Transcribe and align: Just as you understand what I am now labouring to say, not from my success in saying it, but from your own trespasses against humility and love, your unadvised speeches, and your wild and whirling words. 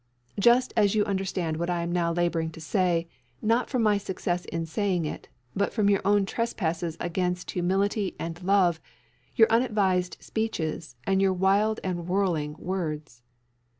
Just 0.39 0.73
as 0.75 0.95
you 0.95 1.05
understand 1.05 1.57
what 1.57 1.69
I 1.69 1.83
am 1.83 1.91
now 1.91 2.11
labouring 2.11 2.49
to 2.53 2.59
say, 2.59 3.07
not 3.39 3.69
from 3.69 3.83
my 3.83 3.99
success 3.99 4.45
in 4.45 4.65
saying 4.65 5.05
it, 5.05 5.29
but 5.55 5.71
from 5.73 5.91
your 5.91 6.01
own 6.03 6.25
trespasses 6.25 6.97
against 6.99 7.51
humility 7.51 8.15
and 8.17 8.41
love, 8.41 8.81
your 9.35 9.47
unadvised 9.51 10.17
speeches, 10.19 10.95
and 11.03 11.21
your 11.21 11.33
wild 11.33 11.79
and 11.83 12.07
whirling 12.07 12.55
words. 12.57 13.21